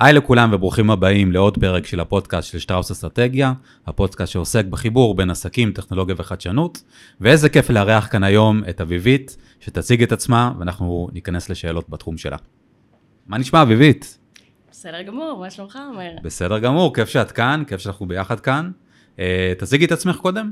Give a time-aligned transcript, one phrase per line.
[0.00, 3.52] היי לכולם וברוכים הבאים לעוד פרק של הפודקאסט של שטראוס אסטרטגיה,
[3.86, 6.82] הפודקאסט שעוסק בחיבור בין עסקים, טכנולוגיה וחדשנות,
[7.20, 12.36] ואיזה כיף לארח כאן היום את אביבית, שתציג את עצמה ואנחנו ניכנס לשאלות בתחום שלה.
[13.26, 14.18] מה נשמע אביבית?
[14.70, 16.10] בסדר גמור, מה שלומך אומר?
[16.22, 18.70] בסדר גמור, כיף שאת כאן, כיף שאנחנו ביחד כאן.
[19.18, 20.50] אה, תציגי את עצמך קודם.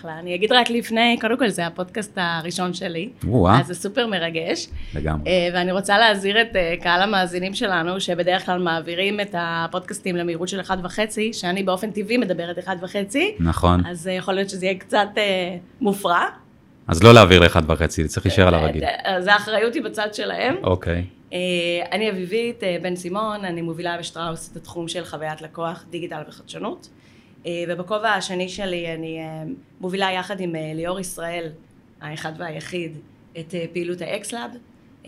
[0.00, 0.18] אחלה.
[0.18, 3.10] אני אגיד רק לפני, קודם כל זה הפודקאסט הראשון שלי.
[3.28, 3.60] או-אה.
[3.60, 4.68] אז זה סופר מרגש.
[4.94, 5.30] לגמרי.
[5.30, 10.48] אה, ואני רוצה להזהיר את אה, קהל המאזינים שלנו, שבדרך כלל מעבירים את הפודקאסטים למהירות
[10.48, 10.70] של 1.5,
[11.32, 13.86] שאני באופן טבעי מדברת 1.5, נכון.
[13.86, 15.08] אז אה, יכול להיות שזה יהיה קצת
[15.80, 16.24] מופרע.
[16.88, 18.82] אז לא להעביר לאחד וחצי, צריך להישאר על הרגיל.
[19.04, 20.54] אז האחריות היא בצד שלהם.
[20.62, 21.04] אוקיי.
[21.92, 26.88] אני אביבית בן סימון, אני מובילה בשטראוס את התחום של חוויית לקוח, דיגיטל וחדשנות.
[27.46, 29.42] אה, ובכובע השני שלי אני אה,
[29.80, 31.48] מובילה יחד עם אה, ליאור ישראל,
[32.00, 32.98] האחד והיחיד,
[33.38, 34.50] את פעילות האקסלאב,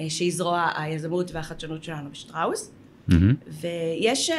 [0.08, 2.72] שהיא זרוע היזמות והחדשנות שלנו בשטראוס.
[3.08, 3.34] מהמם.
[3.46, 4.30] ויש,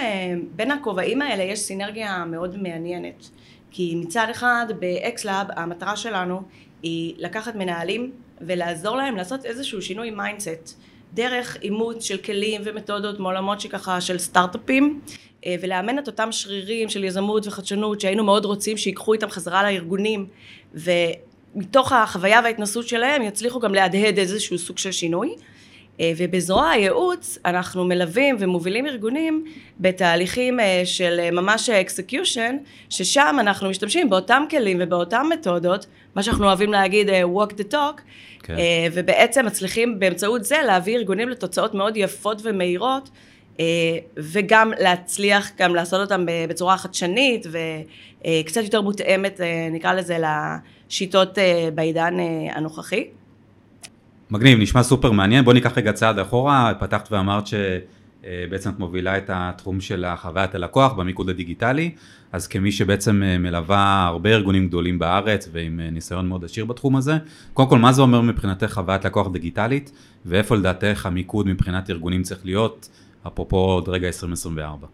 [0.55, 3.29] בין הכובעים האלה יש סינרגיה מאוד מעניינת.
[3.71, 6.41] כי מצד אחד באקסלאב המטרה שלנו
[6.83, 10.79] היא לקחת מנהלים ולעזור להם לעשות איזשהו שינוי mindset
[11.13, 15.01] דרך אימוץ של כלים ומתודות מעולמות שככה של סטארט-אפים
[15.61, 20.25] ולאמן את אותם שרירים של יזמות וחדשנות שהיינו מאוד רוצים שיקחו איתם חזרה לארגונים
[20.73, 25.35] ומתוך החוויה וההתנסות שלהם יצליחו גם להדהד איזשהו סוג של שינוי.
[25.99, 29.45] אה, ובזרוע הייעוץ אנחנו מלווים ומובילים ארגונים
[29.79, 32.57] בתהליכים אה, של אה, ממש execution,
[32.89, 38.01] ששם אנחנו משתמשים באותם כלים ובאותם מתודות, מה שאנחנו אוהבים להגיד אה, walk the talk,
[38.43, 38.57] כן.
[38.57, 43.32] אה, ובעצם מצליחים באמצעות זה להביא ארגונים לתוצאות מאוד יפות ומהירות, אה,
[44.17, 51.69] וגם להצליח גם לעשות אותם בצורה חדשנית וקצת יותר מותאמת, אה, נקרא לזה, לשיטות אה,
[51.75, 53.07] בעידן אה, הנוכחי.
[54.31, 55.45] מגניב, נשמע סופר מעניין.
[55.45, 60.93] בוא ניקח רגע צעד אחורה, פתחת ואמרת שבעצם את מובילה את התחום של חוויית הלקוח
[60.93, 61.91] במיקוד הדיגיטלי,
[62.33, 66.95] אז כמי שבעצם אה, מלווה הרבה ארגונים גדולים בארץ ועם אה, ניסיון מאוד עשיר בתחום
[66.95, 67.17] הזה,
[67.53, 69.91] קודם כל מה זה אומר מבחינתך חוויית לקוח דיגיטלית,
[70.25, 72.89] ואיפה לדעתך המיקוד מבחינת ארגונים צריך להיות,
[73.27, 74.87] אפרופו עוד רגע 2024.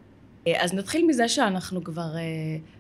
[0.48, 2.22] אה, אז נתחיל מזה שאנחנו כבר אה,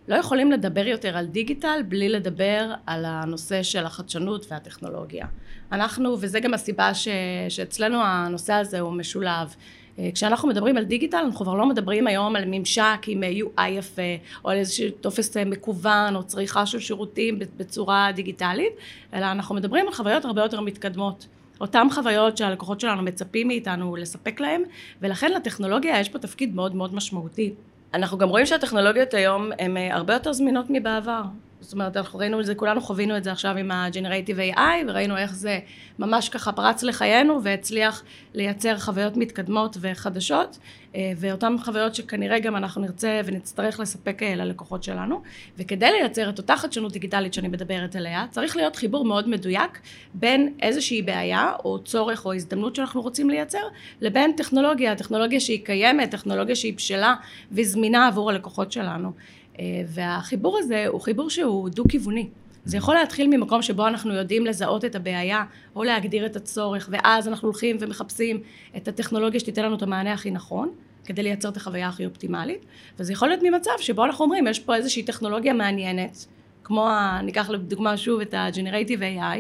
[0.08, 5.28] לא יכולים לדבר יותר על דיגיטל בלי לדבר על הנושא של החדשנות והטכנולוגיה.
[5.72, 7.08] אנחנו, וזה גם הסיבה ש,
[7.50, 9.56] שאצלנו הנושא הזה הוא משולב.
[10.00, 14.02] אה, כשאנחנו מדברים על דיגיטל, אנחנו כבר לא מדברים היום על ממשק עם UI יפה,
[14.46, 18.74] או על איזשהו טופס מקוון, או צריכה של שירותים בצורה דיגיטלית,
[19.14, 21.28] אלא אנחנו מדברים על חוויות הרבה יותר מתקדמות.
[21.62, 24.64] אותן חוויות שהלקוחות שלנו מצפים מאיתנו לספק להם,
[25.02, 27.54] ולכן לטכנולוגיה יש פה תפקיד מאוד מאוד משמעותי.
[27.94, 31.22] אנחנו גם רואים שהטכנולוגיות היום הן אה, הרבה יותר זמינות מבעבר.
[31.62, 35.18] זאת אומרת, אנחנו ראינו את זה, כולנו חווינו את זה עכשיו עם ה-Generative AI, וראינו
[35.18, 35.60] איך זה
[36.00, 38.04] ממש ככה פרץ לחיינו והצליח
[38.34, 40.58] לייצר חוויות מתקדמות וחדשות,
[40.96, 45.22] אה, ואותן חוויות שכנראה גם אנחנו נרצה ונצטרך לספק אה, ללקוחות שלנו.
[45.58, 49.80] וכדי לייצר את אותה חדשנות דיגיטלית שאני מדברת עליה, צריך להיות חיבור מאוד מדויק
[50.14, 53.64] בין איזושהי בעיה או צורך או הזדמנות שאנחנו רוצים לייצר,
[54.02, 57.16] לבין טכנולוגיה, טכנולוגיה שהיא קיימת, טכנולוגיה שהיא בשלה
[57.52, 59.12] וזמינה עבור הלקוחות שלנו.
[59.60, 62.28] אה, והחיבור הזה הוא חיבור שהוא דו-כיווני.
[62.66, 65.44] זה יכול להתחיל ממקום שבו אנחנו יודעים לזהות את הבעיה
[65.76, 68.42] או להגדיר את הצורך ואז אנחנו הולכים ומחפשים
[68.78, 70.70] את הטכנולוגיה שתיתן לנו את המענה הכי נכון
[71.06, 72.66] כדי לייצר את החוויה הכי אופטימלית
[73.00, 76.26] וזה יכול להיות ממצב שבו אנחנו אומרים יש פה איזושהי טכנולוגיה מעניינת
[76.64, 77.20] כמו ה...
[77.24, 79.40] ניקח לדוגמה שוב את ה-Generative AI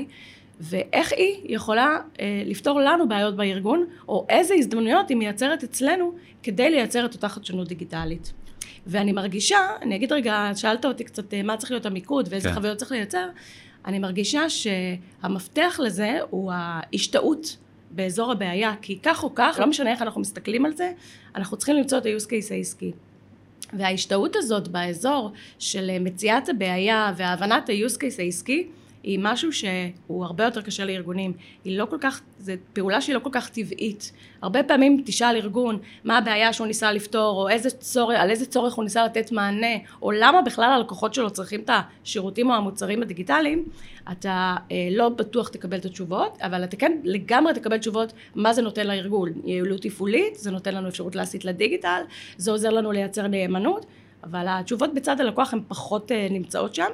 [0.59, 6.13] ואיך היא יכולה אה, לפתור לנו בעיות בארגון או איזה הזדמנויות היא מייצרת אצלנו
[6.43, 8.33] כדי לייצר את אותה חדשנות דיגיטלית.
[8.87, 12.55] ואני מרגישה, אני אגיד רגע, שאלת אותי קצת אה, מה צריך להיות המיקוד ואיזה כן.
[12.55, 13.27] חוויות צריך לייצר,
[13.85, 17.57] אני מרגישה שהמפתח לזה הוא ההשתאות
[17.91, 20.91] באזור הבעיה, כי כך או כך, לא משנה איך אנחנו מסתכלים על זה,
[21.35, 22.91] אנחנו צריכים למצוא את ה-use case העסקי.
[23.73, 28.67] וההשתאות הזאת באזור של אה, מציאת הבעיה והבנת ה-use case העסקי,
[29.03, 31.33] היא משהו שהוא הרבה יותר קשה לארגונים.
[31.63, 34.11] היא לא כל כך, זו פעולה שהיא לא כל כך טבעית.
[34.41, 38.73] הרבה פעמים תשאל ארגון מה הבעיה שהוא ניסה לפתור, או איזה צורך, על איזה צורך
[38.73, 41.69] הוא ניסה לתת מענה, או למה בכלל הלקוחות שלו צריכים את
[42.03, 43.65] השירותים או המוצרים הדיגיטליים,
[44.11, 48.61] אתה אה, לא בטוח תקבל את התשובות, אבל אתה כן לגמרי תקבל תשובות מה זה
[48.61, 49.29] נותן לארגון.
[49.43, 52.01] יעילות תפעולית, זה נותן לנו אפשרות להסיט לדיגיטל,
[52.37, 53.85] זה עוזר לנו לייצר נאמנות.
[54.23, 56.89] אבל התשובות בצד הלקוח הן פחות אה, נמצאות שם,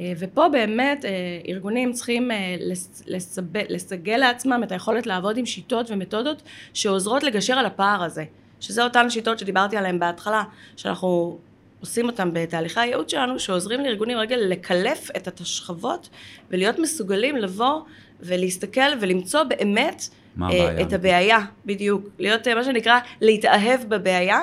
[0.00, 1.10] ופה באמת אה,
[1.48, 6.42] ארגונים צריכים אה, לס- לסב- לסגל לעצמם את היכולת לעבוד עם שיטות ומתודות
[6.74, 8.24] שעוזרות לגשר על הפער הזה,
[8.60, 10.42] שזה אותן שיטות שדיברתי עליהן בהתחלה,
[10.76, 11.38] שאנחנו
[11.80, 16.08] עושים אותן בתהליכי הייעוץ שלנו, שעוזרים לארגונים רגע לקלף את השכבות
[16.50, 17.80] ולהיות מסוגלים לבוא
[18.20, 20.02] ולהסתכל ולמצוא באמת
[20.42, 20.82] אה, הבעיה?
[20.82, 22.08] את הבעיה, בדיוק.
[22.18, 24.40] להיות, אה, מה שנקרא, להתאהב בבעיה.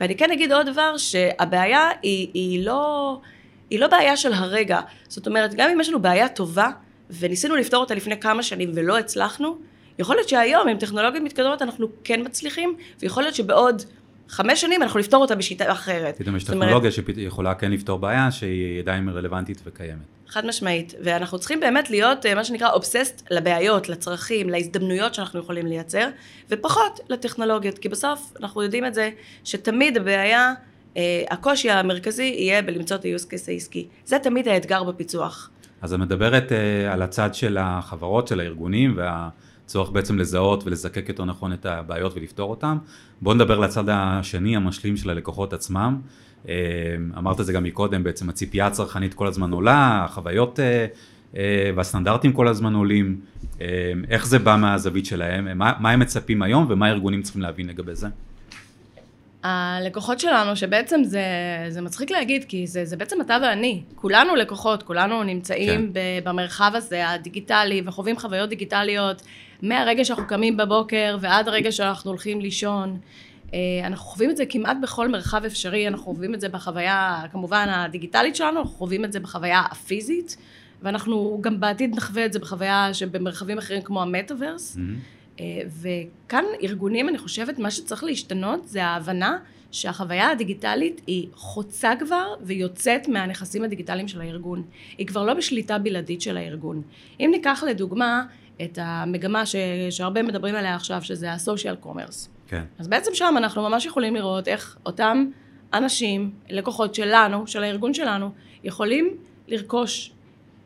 [0.00, 3.20] ואני כן אגיד עוד דבר, שהבעיה היא, היא, לא,
[3.72, 4.80] היא לא בעיה של הרגע.
[5.08, 6.68] זאת אומרת, גם אם יש לנו בעיה טובה,
[7.10, 9.58] וניסינו לפתור אותה לפני כמה שנים ולא הצלחנו,
[9.98, 13.82] יכול להיות שהיום עם טכנולוגיות מתקדמות אנחנו כן מצליחים, ויכול להיות שבעוד
[14.28, 16.16] חמש שנים אנחנו נפתור אותה בשיטה אחרת.
[16.18, 20.02] פתאום יש אומרת, טכנולוגיה שיכולה כן לפתור בעיה שהיא עדיין רלוונטית וקיימת.
[20.28, 25.66] חד משמעית, ואנחנו צריכים באמת להיות אה, מה שנקרא אובססט לבעיות, לצרכים, להזדמנויות שאנחנו יכולים
[25.66, 26.08] לייצר,
[26.50, 29.10] ופחות לטכנולוגיות, כי בסוף אנחנו יודעים את זה
[29.44, 30.54] שתמיד הבעיה,
[31.30, 33.86] הקושי המרכזי יהיה בלמצוא את ה-use case העסקי.
[34.04, 35.50] זה תמיד האתגר בפיצוח.
[35.82, 41.24] אז את מדברת uh, על הצד של החברות, של הארגונים, והצורך בעצם לזהות ולזקק יותר
[41.24, 42.76] נכון את הבעיות ולפתור אותן.
[43.22, 46.00] בואו נדבר לצד השני, המשלים של הלקוחות עצמם.
[46.44, 46.48] Uh,
[47.18, 51.36] אמרת את זה גם מקודם, בעצם הציפייה הצרכנית כל הזמן עולה, החוויות uh, uh,
[51.76, 53.20] והסטנדרטים כל הזמן עולים.
[53.58, 53.60] Uh,
[54.08, 55.58] איך זה בא מהזווית שלהם?
[55.58, 58.08] מה, מה הם מצפים היום ומה הארגונים צריכים להבין לגבי זה?
[59.42, 61.24] הלקוחות שלנו, שבעצם זה,
[61.68, 63.82] זה מצחיק להגיד, כי זה, זה בעצם אתה ואני.
[63.94, 66.00] כולנו לקוחות, כולנו נמצאים כן.
[66.24, 69.22] במרחב הזה, הדיגיטלי, וחווים חוויות דיגיטליות
[69.62, 72.98] מהרגע שאנחנו קמים בבוקר ועד הרגע שאנחנו הולכים לישון.
[73.54, 77.68] אה, אנחנו חווים את זה כמעט בכל מרחב אפשרי, אנחנו חווים את זה בחוויה, כמובן,
[77.68, 80.36] הדיגיטלית שלנו, אנחנו חווים את זה בחוויה הפיזית,
[80.82, 84.76] ואנחנו גם בעתיד נחווה את זה בחוויה שבמרחבים אחרים כמו המטאוורס.
[84.76, 85.21] Mm-hmm.
[85.42, 89.38] אה, וכאן ארגונים, אני חושבת, מה שצריך להשתנות זה ההבנה
[89.70, 94.62] שהחוויה הדיגיטלית היא חוצה כבר ויוצאת מהנכסים הדיגיטליים של הארגון.
[94.98, 96.82] היא כבר לא בשליטה בלעדית של הארגון.
[97.20, 98.24] אם ניקח לדוגמה
[98.62, 99.56] את המגמה ש...
[99.90, 102.28] שהרבה מדברים עליה עכשיו, שזה ה-social commerce.
[102.48, 102.62] כן.
[102.78, 105.26] אז בעצם שם אנחנו ממש יכולים לראות איך אותם
[105.72, 108.30] אנשים, לקוחות שלנו, של הארגון שלנו,
[108.64, 109.16] יכולים
[109.48, 110.12] לרכוש,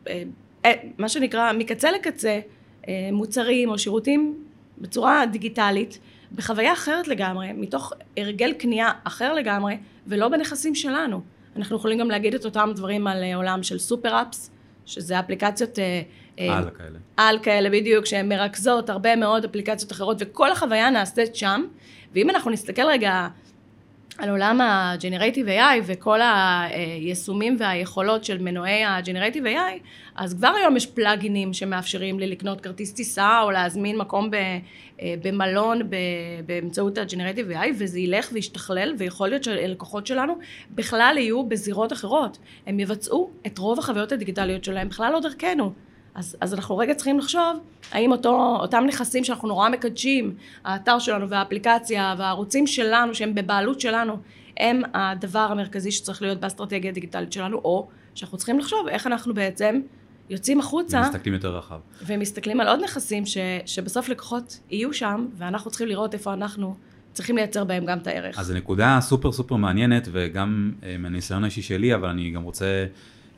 [0.07, 0.23] אה,
[0.65, 2.39] אה, מה שנקרא, מקצה לקצה,
[3.11, 4.46] מוצרים או שירותים
[4.77, 5.99] בצורה דיגיטלית,
[6.35, 9.77] בחוויה אחרת לגמרי, מתוך הרגל קנייה אחר לגמרי,
[10.07, 11.21] ולא בנכסים שלנו.
[11.55, 14.51] אנחנו יכולים גם להגיד את אותם דברים על אה, עולם של סופר אפס,
[14.85, 15.79] שזה אפליקציות...
[15.79, 16.01] אה,
[16.39, 16.99] אה, על כאלה.
[17.17, 21.65] על כאלה, בדיוק, שהן מרכזות הרבה מאוד אפליקציות אחרות, וכל החוויה נעשית שם.
[22.13, 23.27] ואם אנחנו נסתכל רגע
[24.17, 29.79] על עולם ה-Generative AI וכל היישומים והיכולות של מנועי ה-Generative AI,
[30.15, 34.59] אז כבר היום יש פלאגינים שמאפשרים לי לקנות כרטיס טיסה או להזמין מקום אה,
[35.23, 35.81] במלון
[36.45, 40.37] באמצעות ה-Generative AI, וזה ילך וישתכלל, ויכול להיות שהלקוחות שלנו
[40.71, 42.37] בכלל יהיו בזירות אחרות.
[42.67, 45.86] הם יבצעו את רוב החוויות הדיגיטליות שלהם בכלל לא דרכנו.
[46.17, 47.59] אז, אז אנחנו רגע צריכים לחשוב
[47.91, 54.17] האם אותו, אותם נכסים שאנחנו נורא מקדשים, האתר שלנו והאפליקציה והערוצים שלנו שהם בבעלות שלנו,
[54.57, 59.81] הם הדבר המרכזי שצריך להיות באסטרטגיה הדיגיטלית שלנו, או שאנחנו צריכים לחשוב איך אנחנו בעצם
[60.29, 61.01] יוצאים החוצה.
[61.05, 61.79] ומסתכלים יותר רחב.
[62.05, 66.75] ומסתכלים על עוד נכסים ש, שבסוף לקוחות יהיו שם, ואנחנו צריכים לראות איפה אנחנו
[67.13, 68.39] צריכים לייצר בהם גם את הערך.
[68.39, 72.85] אז זו נקודה סופר סופר מעניינת, וגם אה, מהניסיון האישי שלי, אבל אני גם רוצה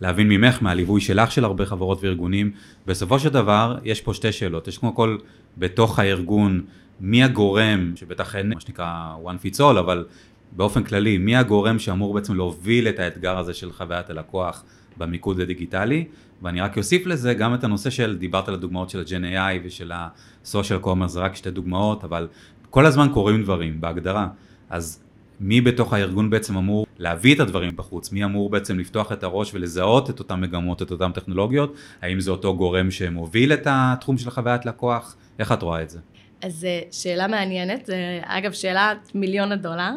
[0.02, 2.52] להבין ממך, מהליווי שלך של הרבה חברות וארגונים.
[2.88, 4.68] בסופו של דבר, יש פה שתי שאלות.
[4.68, 5.18] יש כמו כל,
[5.58, 6.62] בתוך הארגון,
[7.02, 10.06] מי הגורם, שבטח אין מה שנקרא one fits all, אבל
[10.52, 14.64] באופן כללי, מי הגורם שאמור בעצם להוביל את האתגר הזה של חוויית הלקוח
[14.98, 16.06] במיקוד הדיגיטלי,
[16.42, 19.92] ואני רק אוסיף לזה גם את הנושא של, דיברת על הדוגמאות של ה-Gen AI ושל
[19.92, 22.28] ה-Social Commerce, זה רק שתי דוגמאות, אבל
[22.70, 24.28] כל הזמן קורים דברים בהגדרה.
[24.70, 25.04] אז
[25.40, 28.12] מי בתוך הארגון בעצם אמור להביא את הדברים בחוץ?
[28.12, 31.76] מי אמור בעצם לפתוח את הראש ולזהות את אותן מגמות, את אותן טכנולוגיות?
[32.02, 35.16] האם זה אותו גורם שמוביל את התחום של חוויית לקוח?
[35.40, 36.00] איך את רואה את זה?
[36.42, 37.90] אז אה, שאלה מעניינת,
[38.24, 39.92] אגב שאלת מיליון הדולר.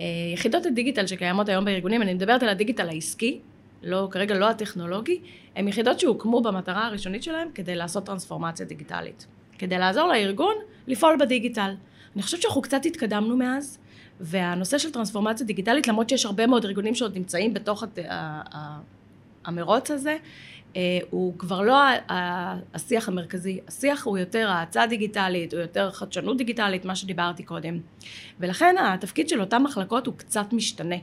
[0.00, 3.38] אה, יחידות הדיגיטל שקיימות היום בארגונים, אני מדברת על הדיגיטל העסקי,
[3.82, 5.20] לא, כרגע לא הטכנולוגי,
[5.56, 9.26] הן יחידות שהוקמו במטרה הראשונית שלהן כדי לעשות טרנספורמציה דיגיטלית.
[9.58, 10.54] כדי לעזור לארגון
[10.86, 11.70] לפעול בדיגיטל.
[12.14, 13.78] אני חושבת שאנחנו קצת התקדמנו מאז,
[14.20, 17.84] והנושא של טרנספורמציה דיגיטלית, למרות שיש הרבה מאוד ארגונים שעוד נמצאים בתוך
[19.44, 20.16] המרוץ הזה,
[20.76, 21.76] אה, הוא כבר לא
[22.74, 27.78] השיח המרכזי, השיח הוא יותר האצה דיגיטלית, הוא יותר חדשנות דיגיטלית, מה שדיברתי קודם.
[28.40, 30.96] ולכן התפקיד של אותן מחלקות הוא קצת משתנה.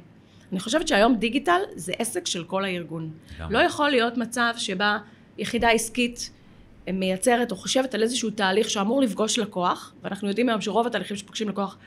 [0.52, 3.12] אני חושבת שהיום דיגיטל זה עסק של כל הארגון.
[3.40, 3.52] גם.
[3.52, 4.98] לא יכול להיות מצב שבה
[5.38, 6.32] יחידה עסקית
[6.94, 11.50] מייצרת או חושבת על איזשהו תהליך שאמור לפגוש לקוח, ואנחנו יודעים היום שרוב התהליכים שפוגשים
[11.50, 11.78] לקוח,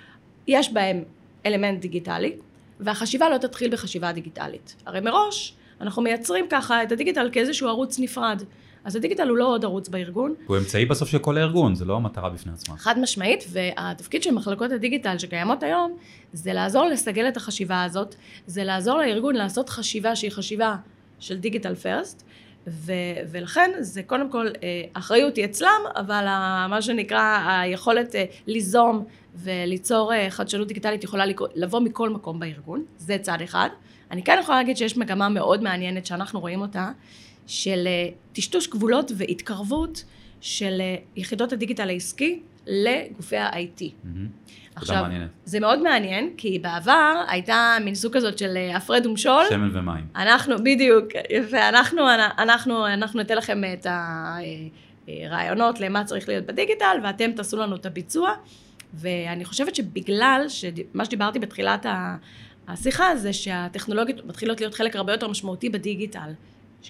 [0.49, 1.03] יש בהם
[1.47, 2.37] אלמנט דיגיטלי,
[2.81, 4.77] והחשיבה לא תתחיל בחשיבה דיגיטלית.
[4.87, 8.43] הרי מראש אנחנו מייצרים ככה את הדיגיטל כאיזשהו ערוץ נפרד.
[8.85, 10.35] אז הדיגיטל הוא לא עוד ערוץ בארגון.
[10.47, 12.77] הוא אמצעי בסוף של כל הארגון, זה לא המטרה בפני עצמה.
[12.77, 15.97] חד משמעית, והתפקיד של מחלקות הדיגיטל שקיימות היום,
[16.33, 18.15] זה לעזור לסגל את החשיבה הזאת,
[18.47, 20.77] זה לעזור לארגון לעשות חשיבה שהיא חשיבה
[21.21, 22.25] של דיגיטל פרסט,
[22.67, 22.93] ו-
[23.31, 24.47] ולכן זה קודם כל,
[24.95, 26.25] האחריות היא אצלם, אבל
[26.69, 28.15] מה שנקרא היכולת
[28.47, 29.05] ליזום
[29.35, 33.69] וליצור חדשנות דיגיטלית יכולה לבוא מכל מקום בארגון, זה צד אחד.
[34.11, 36.91] אני כן יכולה להגיד שיש מגמה מאוד מעניינת שאנחנו רואים אותה,
[37.47, 37.89] של
[38.33, 40.05] טשטוש גבולות והתקרבות
[40.41, 40.83] של
[41.17, 43.81] יחידות הדיגיטל העסקי לגופי ה-IT.
[43.81, 44.64] Mm-hmm.
[44.77, 45.05] עכשיו,
[45.45, 49.45] זה מאוד מעניין, כי בעבר הייתה מין סוג כזאת של אה, הפרד ומשול.
[49.49, 50.07] שמן ומים.
[50.17, 52.03] אנחנו, בדיוק, יפה, אנחנו,
[52.39, 53.87] אנחנו, אנחנו ניתן לכם את
[55.09, 58.35] הרעיונות למה צריך להיות בדיגיטל, ואתם תעשו לנו את הביצוע.
[58.95, 61.87] ואני חושבת שבגלל שמה שדיברתי בתחילת
[62.69, 66.31] השיחה זה שהטכנולוגיות מתחילות להיות חלק הרבה יותר משמעותי בדיגיטל.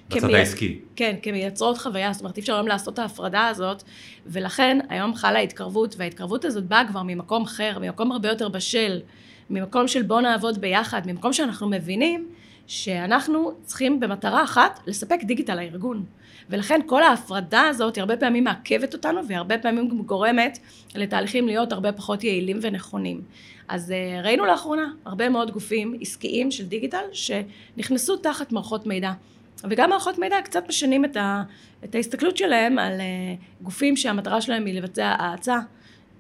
[0.09, 0.37] בצד כמי...
[0.37, 0.79] העסקי.
[0.97, 3.83] כן, כמייצרות חוויה, זאת אומרת אי אפשר היום לעשות את ההפרדה הזאת,
[4.27, 9.01] ולכן היום חלה התקרבות, וההתקרבות הזאת באה כבר ממקום אחר, ממקום הרבה יותר בשל,
[9.51, 12.29] ממקום של בוא נעבוד ביחד, ממקום שאנחנו מבינים
[12.67, 16.05] שאנחנו צריכים במטרה אחת לספק דיגיטל לארגון.
[16.51, 20.59] ולכן כל ההפרדה הזאת היא הרבה פעמים מעכבת אותנו והיא הרבה פעמים גם גורמת
[20.95, 23.21] לתהליכים להיות הרבה פחות יעילים ונכונים.
[23.69, 29.13] אז אה, ראינו לאחרונה הרבה מאוד גופים עסקיים של דיגיטל שנכנסו תחת מערכות מידע.
[29.71, 31.43] וגם מערכות מידע קצת משנים את, ה,
[31.85, 35.59] את ההסתכלות שלהם על uh, גופים שהמטרה שלהם היא לבצע האצה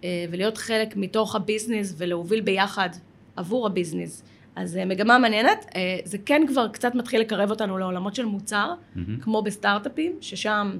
[0.00, 2.88] uh, ולהיות חלק מתוך הביזנס ולהוביל ביחד
[3.36, 4.22] עבור הביזנס.
[4.56, 5.74] אז uh, מגמה מעניינת, uh,
[6.04, 9.00] זה כן כבר קצת מתחיל לקרב אותנו לעולמות של מוצר, mm-hmm.
[9.22, 10.78] כמו בסטארט-אפים, ששם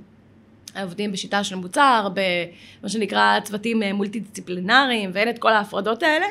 [0.82, 6.26] עובדים בשיטה של מוצר, במה שנקרא צוותים מולטי דיסציפלינריים, ואין את כל ההפרדות האלה,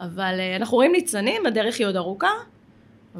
[0.00, 2.30] אבל uh, אנחנו רואים ניצנים, הדרך היא עוד ארוכה.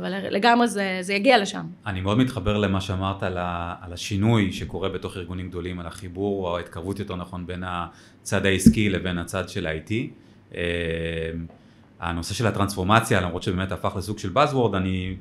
[0.01, 1.67] אבל לגמרי זה, זה יגיע לשם.
[1.87, 6.49] אני מאוד מתחבר למה שאמרת על, ה, על השינוי שקורה בתוך ארגונים גדולים, על החיבור
[6.49, 9.93] או ההתקרבות יותר נכון בין הצד העסקי לבין הצד של ה-IT.
[10.55, 10.61] אה,
[12.01, 15.17] הנושא של הטרנספורמציה, למרות שבאמת הפך לסוג של Buzzword, אני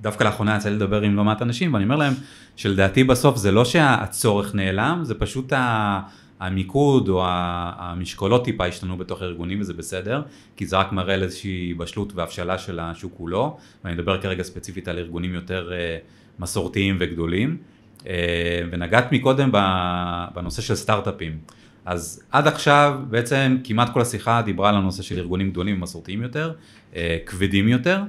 [0.00, 2.12] דווקא לאחרונה יצא לי לדבר עם לא מעט אנשים ואני אומר להם
[2.56, 6.00] שלדעתי בסוף זה לא שהצורך נעלם, זה פשוט ה...
[6.40, 10.22] המיקוד או המשקולות טיפה השתנו בתוך הארגונים וזה בסדר,
[10.56, 14.88] כי זה רק מראה על איזושהי בשלות והבשלה של השוק כולו, ואני מדבר כרגע ספציפית
[14.88, 15.98] על ארגונים יותר אה,
[16.38, 17.56] מסורתיים וגדולים.
[18.06, 19.52] אה, ונגעת מקודם
[20.34, 21.38] בנושא של סטארט-אפים.
[21.84, 26.52] אז עד עכשיו בעצם כמעט כל השיחה דיברה על הנושא של ארגונים גדולים ומסורתיים יותר,
[26.96, 28.02] אה, כבדים יותר,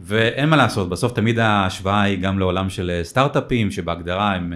[0.00, 4.52] ואין מה לעשות, בסוף תמיד ההשוואה היא גם לעולם של סטארט-אפים, שבהגדרה הם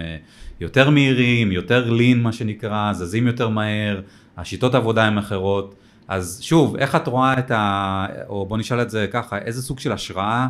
[0.59, 4.01] יותר מהירים, יותר לין מה שנקרא, זזים יותר מהר,
[4.37, 5.75] השיטות עבודה הן אחרות.
[6.07, 8.05] אז שוב, איך את רואה את ה...
[8.27, 10.47] או בוא נשאל את זה ככה, איזה סוג של השראה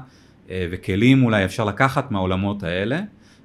[0.50, 3.00] אה, וכלים אולי אפשר לקחת מהעולמות האלה,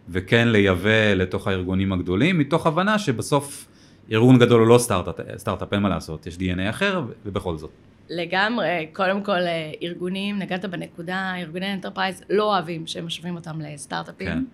[0.08, 3.66] וכן לייבא לתוך הארגונים הגדולים, מתוך הבנה שבסוף
[4.12, 7.70] ארגון גדול הוא לא סטארט-אפ, סטארט אין מה לעשות, יש DNA אחר, ובכל זאת.
[8.10, 14.28] לגמרי, קודם כל אה, ארגונים, נגעת בנקודה, ארגוני enterprise לא אוהבים שמשווים אותם לסטארט-אפים.
[14.28, 14.44] כן.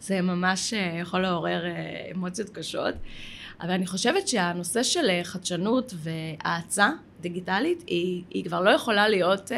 [0.00, 2.94] זה ממש אה, יכול לעורר אה, אמוציות קשות.
[3.60, 9.50] אבל אני חושבת שהנושא של חדשנות והאצה דיגיטלית היא, היא כבר לא יכולה להיות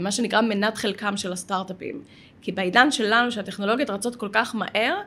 [0.00, 2.02] מה שנקרא מנת חלקם של הסטארט-אפים.
[2.42, 5.00] כי בעידן שלנו שהטכנולוגיות רצות כל כך מהר,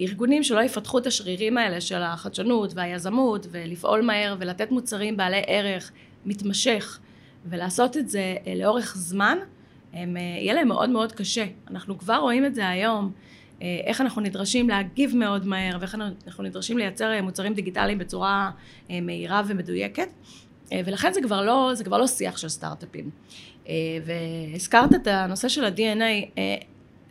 [0.00, 5.92] ארגונים שלא יפתחו את השרירים האלה של החדשנות והיזמות ולפעול מהר ולתת מוצרים בעלי ערך
[6.26, 6.98] מתמשך
[7.46, 9.38] ולעשות את זה לאורך זמן,
[9.92, 11.44] הם, יהיה להם מאוד מאוד קשה.
[11.70, 13.12] אנחנו כבר רואים את זה היום.
[13.62, 18.50] אה, איך אנחנו נדרשים להגיב מאוד מהר ואיך אנחנו נדרשים לייצר אה, מוצרים דיגיטליים בצורה
[18.90, 20.08] אה, מהירה ומדויקת
[20.86, 23.10] ולכן זה כבר לא, זה כבר לא שיח של סטארט-אפים
[24.04, 26.40] והזכרת את הנושא של ה-DNA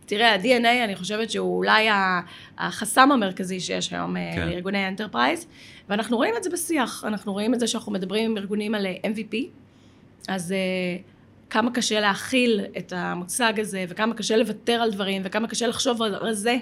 [0.06, 1.88] תראה ה-DNA אני חושבת שהוא אולי
[2.58, 4.48] החסם המרכזי שיש היום כן.
[4.48, 5.48] לארגוני enterprise
[5.90, 7.04] ואנחנו רואים את זה בשיח.
[7.08, 9.36] אנחנו רואים את זה שאנחנו מדברים עם ארגונים על MVP
[10.28, 10.54] אז
[11.52, 16.50] כמה קשה להכיל את המושג הזה, וכמה קשה לוותר על דברים, וכמה קשה לחשוב רזה,
[16.50, 16.58] אה,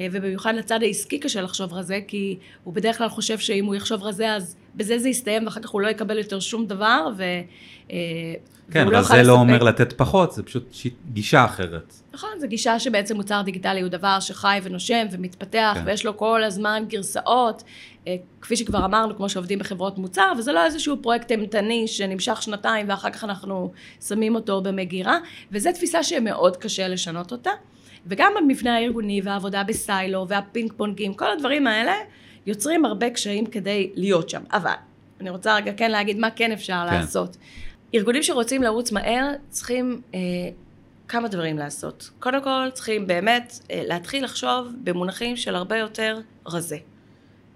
[0.00, 4.34] ובמיוחד לצד העסקי קשה לחשוב רזה, כי הוא בדרך כלל חושב שאם הוא יחשוב רזה
[4.34, 7.22] אז בזה זה יסתיים, ואחר כך הוא לא יקבל יותר שום דבר, ו...
[7.90, 7.96] אה,
[8.70, 10.64] כן, אבל לא זה לא אומר לתת פחות, זה פשוט
[11.12, 11.94] גישה אחרת.
[12.12, 15.82] נכון, זו גישה שבעצם מוצר דיגיטלי הוא דבר שחי ונושם ומתפתח, כן.
[15.86, 17.62] ויש לו כל הזמן גרסאות,
[18.06, 22.88] אה, כפי שכבר אמרנו, כמו שעובדים בחברות מוצר, וזה לא איזשהו פרויקט אימתני שנמשך שנתיים
[22.88, 23.72] ואחר כך אנחנו
[24.06, 25.18] שמים אותו במגירה,
[25.52, 27.50] וזו תפיסה שמאוד קשה לשנות אותה.
[28.06, 31.94] וגם המבנה הארגוני והעבודה בסיילו והפינג פונגים, כל הדברים האלה
[32.46, 34.42] יוצרים הרבה קשיים כדי להיות שם.
[34.52, 34.72] אבל
[35.20, 36.94] אני רוצה רגע כן להגיד מה כן אפשר כן.
[36.96, 37.36] לעשות.
[37.94, 40.20] ארגונים שרוצים לרוץ מהר צריכים אה,
[41.08, 42.10] כמה דברים לעשות.
[42.20, 46.76] קודם כל צריכים באמת אה, להתחיל לחשוב במונחים של הרבה יותר רזה.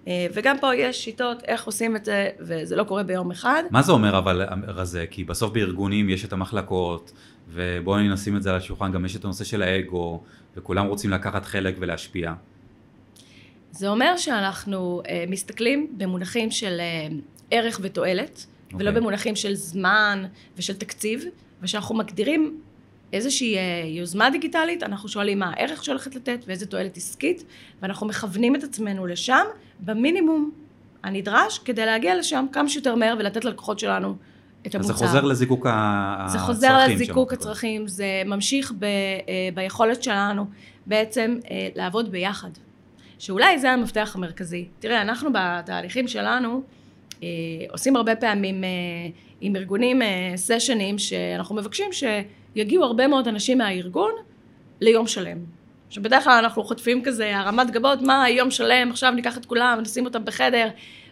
[0.07, 3.63] אה, וגם פה יש שיטות איך עושים את זה, וזה לא קורה ביום אחד.
[3.71, 5.05] מה זה אומר אבל רזה?
[5.11, 7.11] כי בסוף בארגונים יש את המחלקות,
[7.49, 10.23] ובואי נשים את זה על השולחן, גם יש את הנושא של האגו,
[10.57, 12.33] וכולם רוצים לקחת חלק ולהשפיע.
[13.71, 17.07] זה אומר שאנחנו אה, מסתכלים במונחים של אה,
[17.51, 18.75] ערך ותועלת, okay.
[18.79, 19.01] ולא אוקיי.
[19.01, 20.25] במונחים של זמן
[20.57, 21.23] ושל תקציב,
[21.61, 22.61] ושאנחנו מגדירים
[23.13, 27.43] איזושהי יוזמה דיגיטלית, אנחנו שואלים מה הערך שהולכת לתת ואיזה תועלת עסקית,
[27.81, 29.45] ואנחנו מכוונים את עצמנו לשם
[29.79, 30.51] במינימום
[31.03, 34.15] הנדרש כדי להגיע לשם כמה שיותר מהר ולתת ללקוחות שלנו
[34.67, 34.93] את אז המוצר.
[34.93, 36.45] זה חוזר לזיקוק ה- זה הצרכים.
[36.55, 37.33] חוזר לזיקוק.
[37.33, 38.89] הצרכים, זה ממשיך ב, אה,
[39.53, 40.45] ביכולת שלנו
[40.85, 42.49] בעצם אה, לעבוד ביחד.
[43.19, 44.65] שאולי זה המפתח המרכזי.
[44.79, 46.61] תראה, אנחנו בתהליכים שלנו
[47.23, 47.27] אה,
[47.71, 48.63] עושים הרבה פעמים
[49.41, 50.01] עם ארגונים
[50.35, 54.11] סשנים שאנחנו מבקשים שיגיעו הרבה מאוד אנשים מהארגון
[54.81, 55.37] ליום שלם.
[55.89, 60.05] שבדרך כלל אנחנו חוטפים כזה הרמת גבות, מה יום שלם, עכשיו ניקח את כולם ונשים
[60.05, 60.67] אותם בחדר,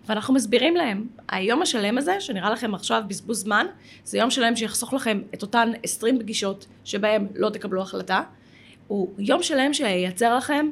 [0.05, 3.65] ואנחנו מסבירים להם, היום השלם הזה, שנראה לכם עכשיו בזבוז זמן,
[4.03, 8.21] זה יום שלם שיחסוך לכם את אותן 20 פגישות שבהם לא תקבלו החלטה,
[8.87, 10.69] הוא יום שלם שייצר לכם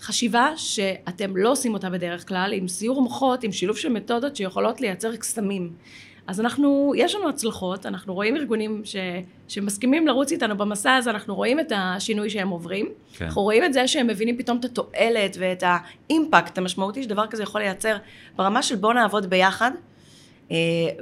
[0.00, 4.80] חשיבה שאתם לא עושים אותה בדרך כלל, עם סיור מוחות, עם שילוב של מתודות שיכולות
[4.80, 5.72] לייצר קסמים.
[6.26, 8.96] אז אנחנו, יש לנו הצלחות, אנחנו רואים ארגונים ש,
[9.48, 12.88] שמסכימים לרוץ איתנו במסע הזה, אנחנו רואים את השינוי שהם עוברים.
[13.12, 13.24] כן.
[13.24, 17.60] אנחנו רואים את זה שהם מבינים פתאום את התועלת ואת האימפקט המשמעותי שדבר כזה יכול
[17.60, 17.96] לייצר
[18.36, 19.70] ברמה של בוא נעבוד ביחד.
[20.50, 20.56] אה,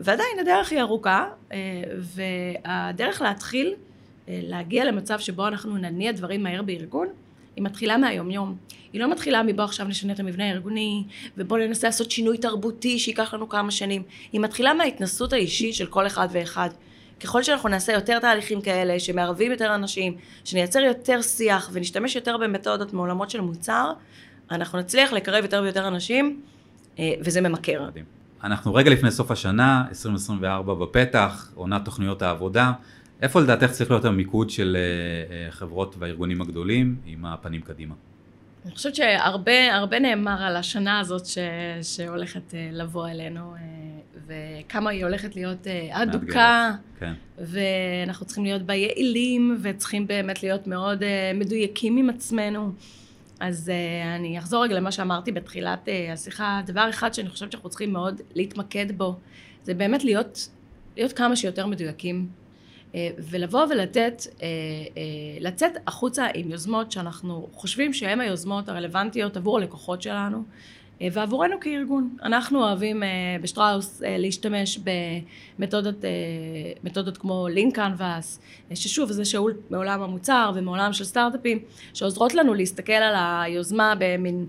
[0.05, 1.59] ועדיין הדרך היא ארוכה, אה,
[1.99, 3.75] והדרך להתחיל
[4.29, 7.09] אה, להגיע למצב שבו אנחנו נניע דברים מהר בארגון,
[7.57, 8.57] היא מתחילה מהיומיום.
[8.93, 11.05] היא לא מתחילה מבוא עכשיו נשנה את המבנה הארגוני,
[11.37, 14.03] ובוא ננסה לעשות שינוי תרבותי שייקח לנו כמה שנים.
[14.33, 16.69] היא מתחילה מההתנסות האישית של כל אחד ואחד.
[17.21, 22.93] ככל שאנחנו נעשה יותר תהליכים כאלה, שמערבים יותר אנשים, שנייצר יותר שיח ונשתמש יותר במתודות
[22.93, 23.93] מעולמות של מוצר,
[24.51, 26.41] אנחנו נצליח לקרב יותר ויותר אנשים,
[26.99, 27.89] אה, וזה ממכר.
[28.45, 32.73] אנחנו רגע לפני סוף השנה, 2024 בפתח, עונת תוכניות העבודה.
[33.25, 37.95] איפה לדעתך צריך להיות המיקוד של אה, אה, חברות והארגונים הגדולים עם הפנים קדימה?
[38.65, 41.39] אני חושבת שהרבה הרבה נאמר על השנה הזאת ש,
[41.83, 43.61] שהולכת אה, לבוא אלינו, אה,
[44.27, 47.13] וכמה היא הולכת להיות אה, אדוקה, כן.
[47.39, 52.73] ואנחנו צריכים להיות בה יעילים, וצריכים באמת להיות מאוד אה, מדויקים עם עצמנו.
[53.41, 56.61] אז אה, אני אחזור רגע למה שאמרתי בתחילת אה, השיחה.
[56.67, 59.17] דבר אחד שאני חושבת שאנחנו צריכים מאוד להתמקד בו,
[59.63, 60.49] זה באמת להיות,
[60.97, 62.44] להיות כמה שיותר מדויקים.
[62.95, 64.47] אה, ולבוא ולתת, אה,
[64.97, 65.03] אה,
[65.41, 70.43] לצאת החוצה עם יוזמות שאנחנו חושבים שהן היוזמות הרלוונטיות עבור הלקוחות שלנו
[71.13, 72.17] ועבורנו כארגון.
[72.23, 73.03] אנחנו אוהבים
[73.43, 74.79] בשטראוס להשתמש
[75.59, 75.95] במתודות
[76.85, 78.41] מתודות כמו לינק קנבאס,
[78.75, 81.59] ששוב זה שאול מעולם המוצר ומעולם של סטארט-אפים,
[81.95, 84.47] שעוזרות לנו להסתכל על היוזמה במין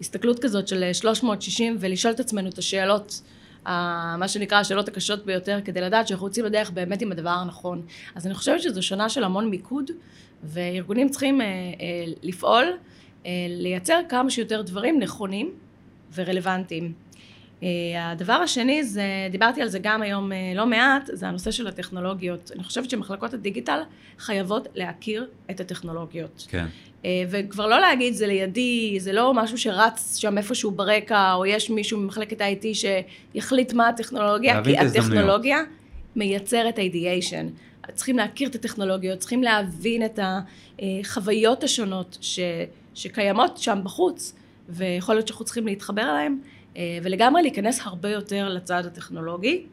[0.00, 3.22] הסתכלות כזאת של 360 ולשאול את עצמנו את השאלות
[3.66, 7.82] מה שנקרא השאלות הקשות ביותר, כדי לדעת שאנחנו יוצאים לדרך באמת עם הדבר הנכון.
[8.14, 9.90] אז אני חושבת שזו שנה של המון מיקוד,
[10.44, 11.52] וארגונים צריכים אה, אה,
[12.22, 12.64] לפעול,
[13.26, 15.50] אה, לייצר כמה שיותר דברים נכונים
[16.14, 16.92] ורלוונטיים.
[17.62, 21.66] אה, הדבר השני זה, דיברתי על זה גם היום אה, לא מעט, זה הנושא של
[21.66, 22.50] הטכנולוגיות.
[22.54, 23.80] אני חושבת שמחלקות הדיגיטל
[24.18, 26.46] חייבות להכיר את הטכנולוגיות.
[26.48, 26.66] כן.
[27.04, 31.70] אה, וכבר לא להגיד זה לידי, זה לא משהו שרץ שם איפשהו ברקע, או יש
[31.70, 32.66] מישהו ממחלקת ה-IT
[33.34, 34.78] שיחליט מה הטכנולוגיה, כי.
[34.78, 35.58] הטכנולוגיה
[36.16, 37.46] מייצרת אידיאשן.
[37.94, 42.40] צריכים להכיר את הטכנולוגיות, צריכים להבין את החוויות השונות ש,
[42.94, 44.34] שקיימות שם בחוץ,
[44.68, 46.38] ויכול להיות שאנחנו צריכים להתחבר אליהן,
[46.76, 49.66] ולגמרי להיכנס הרבה יותר לצד הטכנולוגי.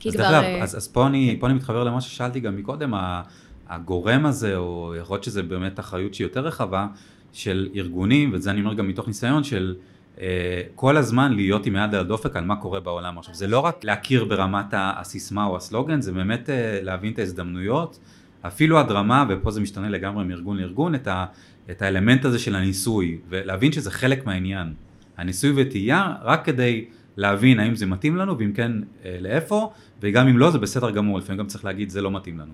[0.00, 0.30] כי אז כבר...
[0.30, 2.94] דרך אה, אז, אז פה, אני, פה אני מתחבר למה ששאלתי גם מקודם,
[3.68, 6.86] הגורם הזה, או יכול להיות שזה באמת אחריות שהיא יותר רחבה,
[7.32, 9.74] של ארגונים, ואת זה אני אומר גם מתוך ניסיון, של
[10.20, 13.18] אה, כל הזמן להיות עם יד על הדופק על מה קורה בעולם.
[13.18, 17.98] עכשיו, זה לא רק להכיר ברמת הסיסמה או הסלוגן, זה באמת אה, להבין את ההזדמנויות,
[18.42, 21.26] אפילו הדרמה, ופה זה משתנה לגמרי מארגון לארגון, את, ה,
[21.70, 24.74] את האלמנט הזה של הניסוי, ולהבין שזה חלק מהעניין.
[25.16, 26.84] הניסוי וטעייה, רק כדי
[27.16, 28.72] להבין האם זה מתאים לנו, ואם כן,
[29.04, 32.38] אה, לאיפה, וגם אם לא, זה בסדר גמור, לפעמים גם צריך להגיד, זה לא מתאים
[32.38, 32.52] לנו.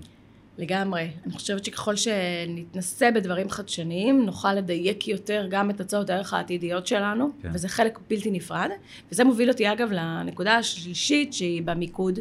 [0.58, 1.10] לגמרי.
[1.26, 7.30] אני חושבת שככל שנתנסה בדברים חדשניים, נוכל לדייק יותר גם את הצעות הערך העתידיות שלנו,
[7.42, 7.50] כן.
[7.54, 8.70] וזה חלק בלתי נפרד.
[9.12, 12.18] וזה מוביל אותי אגב לנקודה השלישית שהיא במיקוד,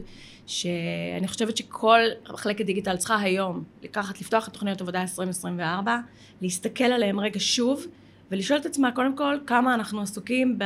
[0.48, 2.00] שאני חושבת שכל
[2.34, 5.98] מחלקת דיגיטל צריכה היום לקחת, לפתוח את תוכניות עבודה 2024,
[6.42, 7.86] להסתכל עליהם רגע שוב,
[8.32, 10.60] ולשאול את עצמה קודם כל כמה אנחנו עסוקים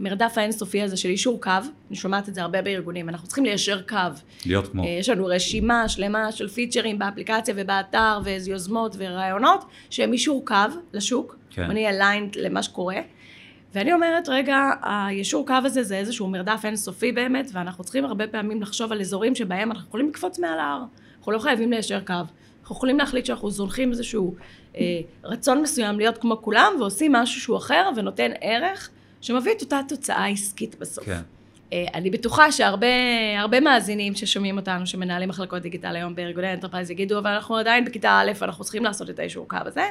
[0.00, 1.50] במרדף האינסופי הזה של יישור קו,
[1.88, 3.96] אני שומעת את זה הרבה בארגונים, אנחנו צריכים ליישר קו.
[4.46, 10.12] להיות כמו, אה, יש לנו רשימה שלמה של פיצ'רים באפליקציה ובאתר ואיזה יוזמות ורעיונות שהם
[10.12, 10.54] יישור קו
[10.92, 11.70] לשוק, כן.
[11.70, 12.96] אני aligned למה שקורה.
[13.74, 18.62] ואני אומרת רגע היישור קו הזה זה איזשהו מרדף אינסופי באמת ואנחנו צריכים הרבה פעמים
[18.62, 20.82] לחשוב על אזורים שבהם אנחנו יכולים לקפוץ מעל ההר,
[21.18, 22.14] אנחנו לא חייבים ליישר קו,
[22.66, 24.34] אנחנו יכולים להחליט שאנחנו זונחים איזשהו
[24.76, 29.80] אה, רצון מסוים להיות כמו כולם ועושים משהו שהוא אחר ונותן ערך שמביא את אותה
[29.88, 31.04] תוצאה עסקית בסוף.
[31.04, 31.20] כן.
[31.72, 37.30] אה, אני בטוחה שהרבה מאזינים ששומעים אותנו, שמנהלים מחלקות דיגיטל היום בארגוני enterprise, יגידו, אבל
[37.30, 39.84] אנחנו עדיין בכיתה א', אנחנו צריכים לעשות את היישור קו הזה.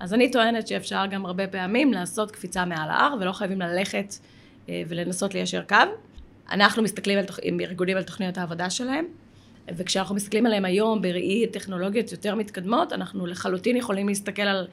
[0.00, 4.14] אז אני טוענת שאפשר גם הרבה פעמים לעשות קפיצה מעל ההר, ולא חייבים ללכת
[4.68, 5.76] אה, ולנסות ליישר קו.
[6.50, 9.04] אנחנו מסתכלים על, עם ארגונים על תוכניות העבודה שלהם,
[9.76, 14.66] וכשאנחנו מסתכלים עליהם היום בראי טכנולוגיות יותר מתקדמות, אנחנו לחלוטין יכולים להסתכל על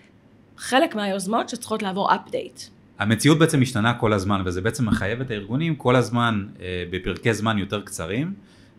[0.58, 2.70] חלק מהיוזמות שצריכות לעבור update.
[3.00, 7.58] המציאות בעצם משתנה כל הזמן, וזה בעצם מחייב את הארגונים כל הזמן, אה, בפרקי זמן
[7.58, 8.34] יותר קצרים,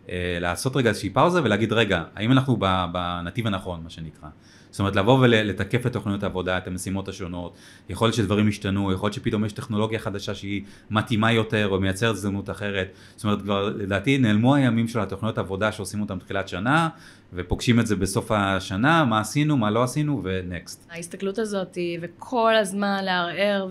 [0.09, 2.57] אה, לעשות רגע איזושהי פאוזה ולהגיד, רגע, האם אנחנו
[2.91, 4.29] בנתיב הנכון, מה שנקרא.
[4.77, 7.57] זאת אומרת, לבוא ולתקף את תוכניות העבודה, את המשימות השונות,
[7.89, 10.61] יכול להיות שדברים השתנו, יכול להיות שפתאום יש טכנולוגיה חדשה שהיא
[10.91, 12.87] מתאימה יותר או מייצרת הזדמנות אחרת.
[13.15, 16.89] זאת אומרת, כבר לדעתי נעלמו הימים של התוכניות העבודה שעושים אותם תחילת שנה,
[17.33, 20.87] ופוגשים את זה בסוף השנה, מה עשינו, מה לא עשינו, ונקסט.
[20.91, 23.67] ההסתכלות הזאת וכל הזמן לערער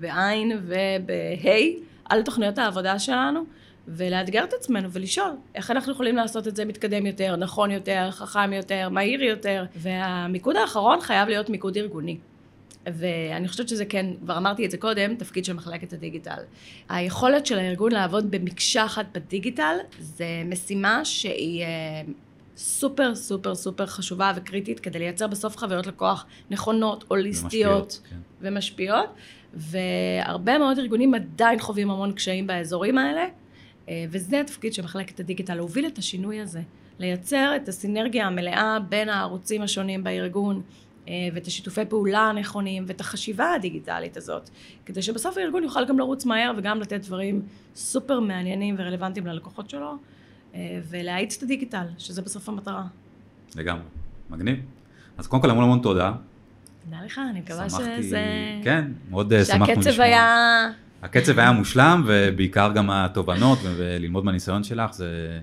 [0.00, 1.50] בעין ובה'
[2.04, 3.44] על תוכניות העבודה שלנו.
[3.88, 8.52] ולאתגר את עצמנו ולשאול איך אנחנו יכולים לעשות את זה מתקדם יותר, נכון יותר, חכם
[8.52, 12.18] יותר, מהיר יותר, והמיקוד האחרון חייב להיות מיקוד ארגוני.
[12.86, 16.38] ואני חושבת שזה כן, כבר אמרתי את זה קודם, תפקיד של מחלקת הדיגיטל.
[16.88, 21.68] היכולת של הארגון לעבוד במקשה אחת בדיגיטל, זה משימה שהיא אה,
[22.56, 28.16] סופר סופר סופר חשובה וקריטית כדי לייצר בסוף חוויות לקוח נכונות, הוליסטיות ומשפיעות, כן.
[28.40, 29.08] ומשפיעות.
[29.54, 33.26] והרבה מאוד ארגונים עדיין חווים המון קשיים באזורים האלה,
[34.10, 36.60] וזה התפקיד של מחלקת הדיגיטל, להוביל את השינוי הזה,
[36.98, 40.62] לייצר את הסינרגיה המלאה בין הערוצים השונים בארגון,
[41.08, 44.50] אה, ואת השיתופי פעולה הנכונים, ואת החשיבה הדיגיטלית הזאת,
[44.86, 47.42] כדי שבסוף הארגון יוכל גם לרוץ מהר וגם לתת דברים
[47.74, 49.94] סופר מעניינים ורלוונטיים ללקוחות שלו,
[50.54, 52.84] אה, ולהאיץ את הדיגיטל, שזה בסוף המטרה.
[53.56, 53.84] לגמרי,
[54.30, 54.58] מגניב.
[55.18, 56.12] אז קודם כל המון המון תודה.
[56.84, 58.24] תודה לך, אני מקווה שזה...
[58.64, 59.82] כן, מאוד שמחנו לשמוע.
[59.82, 60.70] שהקצב היה...
[61.02, 65.40] הקצב היה מושלם, ובעיקר גם התובנות, וללמוד מהניסיון שלך, זה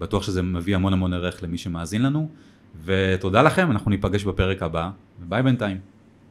[0.00, 2.28] בטוח שזה מביא המון המון ערך למי שמאזין לנו.
[2.84, 4.90] ותודה לכם, אנחנו ניפגש בפרק הבא,
[5.22, 5.91] וביי בינתיים.